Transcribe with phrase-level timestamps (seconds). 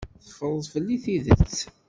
[0.25, 1.55] Teffreḍ fell-i tidet.